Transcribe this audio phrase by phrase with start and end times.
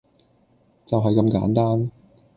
[0.83, 1.91] 就係咁簡單